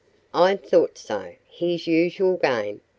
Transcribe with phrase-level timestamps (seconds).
[0.33, 1.35] "I thought so.
[1.47, 2.81] His usual game.